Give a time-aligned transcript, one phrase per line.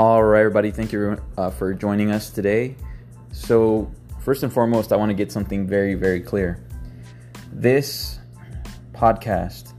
[0.00, 2.74] All right, everybody, thank you uh, for joining us today.
[3.32, 6.64] So, first and foremost, I want to get something very, very clear.
[7.52, 8.18] This
[8.92, 9.74] podcast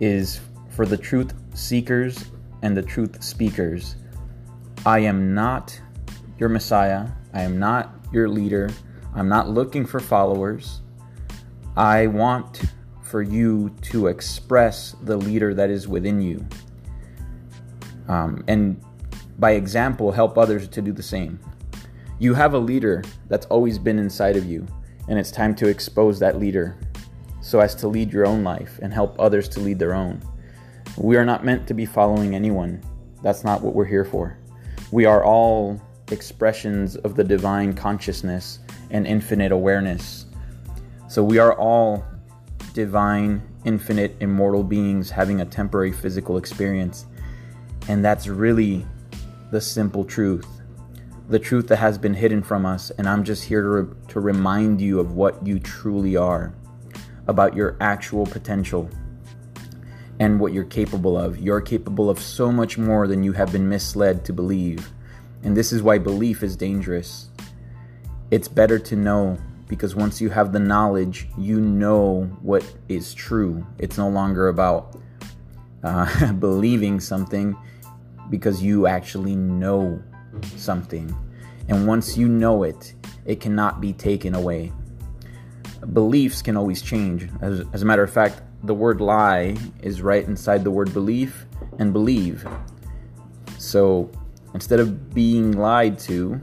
[0.00, 2.24] is for the truth seekers
[2.62, 3.96] and the truth speakers.
[4.86, 5.78] I am not
[6.38, 8.70] your Messiah, I am not your leader,
[9.14, 10.80] I'm not looking for followers.
[11.76, 12.62] I want
[13.02, 16.46] for you to express the leader that is within you.
[18.08, 18.82] Um, and
[19.40, 21.40] by example, help others to do the same.
[22.18, 24.66] You have a leader that's always been inside of you,
[25.08, 26.78] and it's time to expose that leader
[27.40, 30.22] so as to lead your own life and help others to lead their own.
[30.98, 32.82] We are not meant to be following anyone.
[33.22, 34.38] That's not what we're here for.
[34.90, 35.80] We are all
[36.10, 38.58] expressions of the divine consciousness
[38.90, 40.26] and infinite awareness.
[41.08, 42.04] So we are all
[42.74, 47.06] divine, infinite, immortal beings having a temporary physical experience.
[47.88, 48.84] And that's really
[49.50, 50.46] the simple truth,
[51.28, 52.90] the truth that has been hidden from us.
[52.90, 56.54] And I'm just here to, re- to remind you of what you truly are,
[57.26, 58.88] about your actual potential
[60.18, 61.38] and what you're capable of.
[61.38, 64.90] You're capable of so much more than you have been misled to believe.
[65.42, 67.30] And this is why belief is dangerous.
[68.30, 73.66] It's better to know because once you have the knowledge, you know what is true.
[73.78, 75.00] It's no longer about
[75.82, 77.56] uh, believing something,
[78.30, 80.02] because you actually know
[80.56, 81.14] something.
[81.68, 82.94] And once you know it,
[83.26, 84.72] it cannot be taken away.
[85.92, 87.28] Beliefs can always change.
[87.40, 91.46] As, as a matter of fact, the word lie is right inside the word belief
[91.78, 92.46] and believe.
[93.58, 94.10] So
[94.54, 96.40] instead of being lied to,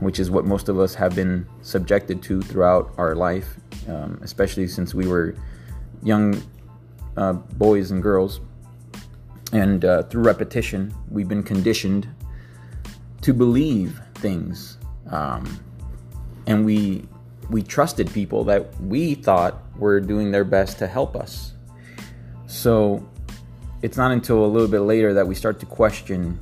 [0.00, 3.56] which is what most of us have been subjected to throughout our life,
[3.88, 5.34] um, especially since we were
[6.02, 6.40] young
[7.16, 8.40] uh, boys and girls,
[9.52, 12.08] and uh, through repetition, we've been conditioned
[13.20, 14.78] to believe things.
[15.10, 15.60] Um,
[16.46, 17.06] and we
[17.50, 21.52] we trusted people that we thought were doing their best to help us.
[22.46, 23.06] So
[23.82, 26.38] it's not until a little bit later that we start to question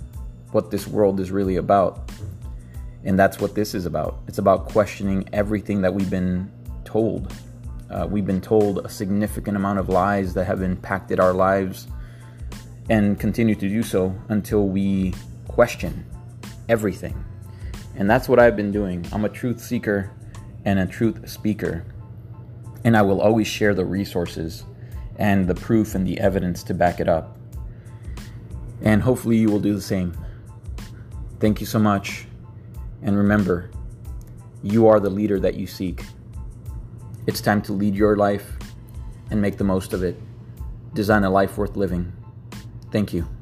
[0.52, 2.10] what this world is really about.
[3.02, 4.20] And that's what this is about.
[4.28, 6.50] It's about questioning everything that we've been
[6.84, 7.32] told.
[7.90, 11.88] Uh, we've been told a significant amount of lies that have impacted our lives
[12.88, 15.14] and continue to do so until we
[15.48, 16.04] question
[16.68, 17.24] everything.
[17.96, 19.06] And that's what I've been doing.
[19.12, 20.10] I'm a truth seeker
[20.64, 21.84] and a truth speaker.
[22.84, 24.64] And I will always share the resources
[25.16, 27.36] and the proof and the evidence to back it up.
[28.82, 30.16] And hopefully you will do the same.
[31.40, 32.26] Thank you so much.
[33.02, 33.70] And remember,
[34.62, 36.04] you are the leader that you seek.
[37.26, 38.56] It's time to lead your life
[39.30, 40.18] and make the most of it.
[40.94, 42.12] Design a life worth living.
[42.90, 43.39] Thank you.